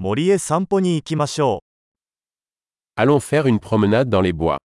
[0.00, 1.64] 森へ散歩に行きましょ
[2.96, 4.54] Allons faire une promenade dans les bois.
[4.54, 4.58] う。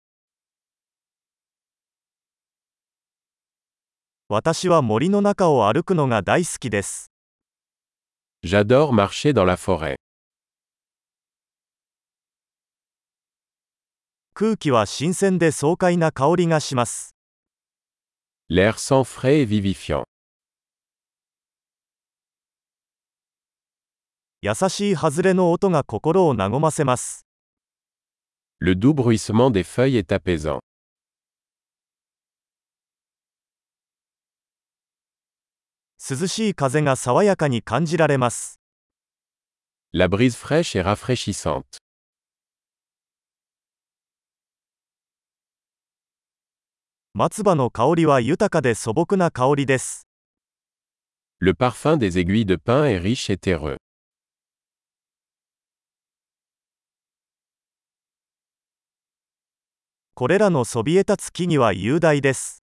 [4.29, 7.11] 私は森の中を歩くのが大好きです。
[8.45, 9.95] J'adore marcher dans la forêt.
[14.35, 17.15] 空気は新鮮で爽快な香りがします。
[18.51, 20.03] L'air sent frais et vivifiant.
[24.45, 27.25] 優しい外れの音が心を和ませます。
[28.59, 30.59] Le doux bruissement des feuilles est apaisant.
[35.97, 38.59] 涼しい風が爽やかに感じられます。
[39.93, 41.63] La brise fraîche est rafraîchissante.
[47.13, 50.05] 松葉の香りは豊かで素朴な香りです。
[51.39, 53.77] Le parfum des aiguilles de pin est riche et terreux.
[60.15, 62.61] これらのそびえ立つ木々は雄大です。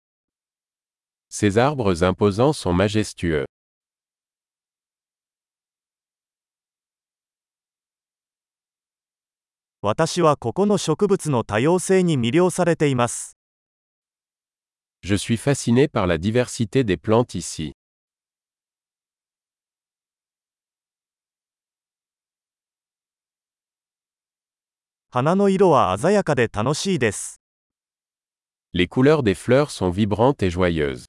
[1.32, 3.46] Ces arbres imposants sont majestueux.
[9.82, 13.36] 私はここの植物の多様性に魅了されています。
[15.02, 17.79] Je suis fasciné par la diversité des plantes ici.
[25.12, 27.42] 花の色は鮮やかで楽しいです。
[28.76, 31.06] Les couleurs des fleurs sont vibrantes et joyeuses.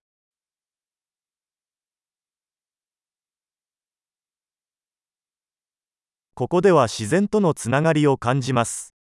[6.33, 8.95] ここでは自然とのつながりを感じます。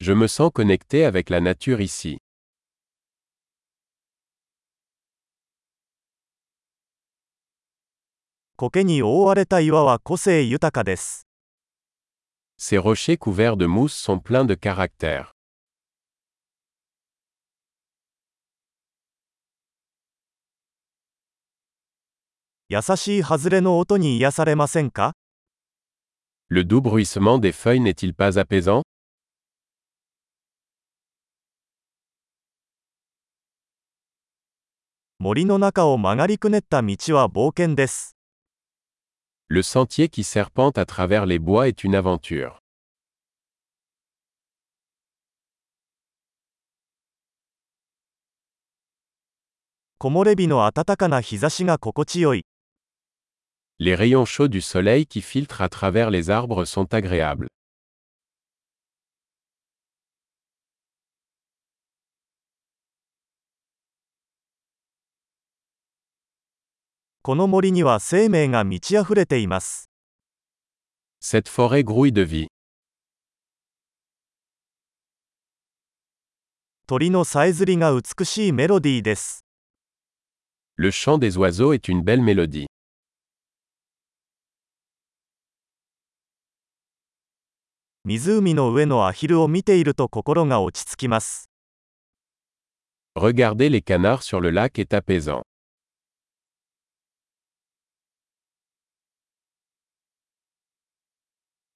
[0.00, 2.18] Je me sens connecté avec la nature ici.
[8.56, 11.26] 苔に覆われた岩は個性豊かです。
[12.56, 15.34] Ces rochers couverts de mousse sont pleins de caractère.
[22.68, 25.12] 優しい外れの音に癒されませんか
[26.48, 28.82] Le doux bruissement des feuilles n'est-il pas apaisant
[35.20, 35.46] 森
[39.48, 42.60] Le sentier qui serpente à travers les bois est une aventure.
[53.78, 57.48] Les rayons chauds du soleil qui filtrent à travers les arbres sont agréables.
[67.26, 69.88] この森には生命が満ち溢れています。
[71.22, 72.48] Cette forêt grouille de vie.
[76.86, 79.46] 鳥のさえずりが美しいメロディーです。
[80.76, 82.66] Le chant des oiseaux est une belle mélodie.
[88.04, 91.48] 湖の上のアヒルを見ていると心が落ち着きます。
[93.16, 95.40] Regarder les canards sur le lac est apaisant.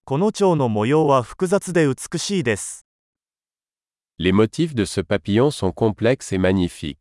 [0.08, 2.86] この蝶の模様は複雑で美しいです。
[4.18, 6.96] Les motifs de ce papillon sont complexes et magnifiques.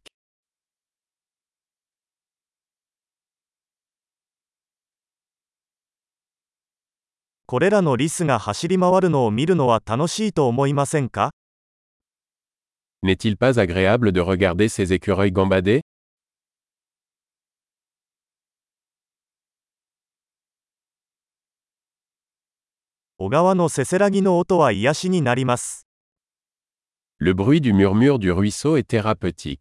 [7.46, 11.32] これらのリスが走り回るのを見るのは楽しいと思いませんか
[13.06, 15.87] N'est-il pas agréable de regarder ces écureuils gambader
[23.20, 25.88] 小川のせせらぎの音は癒しになります。
[27.20, 29.58] Le bruit du murmure du ruisseau est thérapeutique.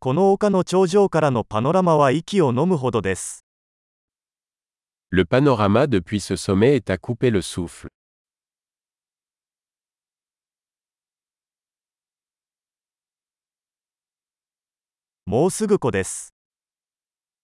[0.00, 3.46] この丘の頂上からのパノラマは息を飲むほどです。
[5.10, 7.88] Le panorama depuis ce sommet est à couper le souffle.
[15.24, 16.37] もうすぐ湖です。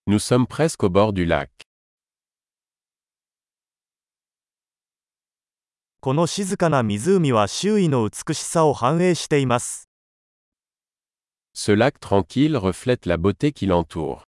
[0.09, 1.51] Nous sommes presque au bord du lac.
[5.99, 9.87] この静かな湖は周囲の美しさを反映しています。
[11.53, 14.23] Ce lac tranquille reflète la beauté qui l'entoure.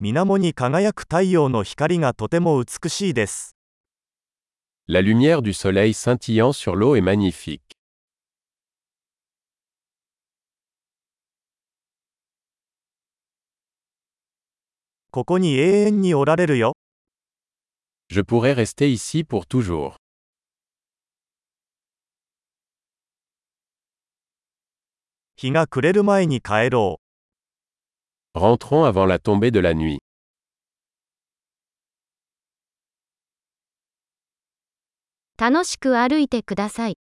[0.00, 3.56] 水面に輝く太陽の光がとても美しいです。
[4.86, 7.60] La lumière du soleil scintillant sur l'eau est magnifique.
[15.15, 16.73] ここに永遠におられるよ。
[18.09, 19.93] Je pourrais rester ici pour toujours.
[25.35, 26.99] 日が暮れる前に帰ろ
[28.35, 28.39] う。
[28.39, 29.99] Rentrons avant la tombée de la nuit.
[35.37, 37.03] 楽しく歩いてください。